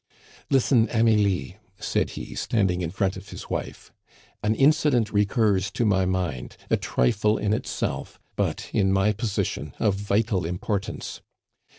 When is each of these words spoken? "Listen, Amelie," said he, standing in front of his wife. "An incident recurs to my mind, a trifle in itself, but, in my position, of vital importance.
"Listen, 0.49 0.89
Amelie," 0.89 1.57
said 1.77 2.09
he, 2.17 2.33
standing 2.33 2.81
in 2.81 2.89
front 2.89 3.15
of 3.17 3.29
his 3.29 3.51
wife. 3.51 3.91
"An 4.41 4.55
incident 4.55 5.13
recurs 5.13 5.69
to 5.69 5.85
my 5.85 6.05
mind, 6.07 6.57
a 6.71 6.75
trifle 6.77 7.37
in 7.37 7.53
itself, 7.53 8.19
but, 8.35 8.71
in 8.73 8.91
my 8.91 9.13
position, 9.13 9.75
of 9.77 9.93
vital 9.93 10.43
importance. 10.43 11.21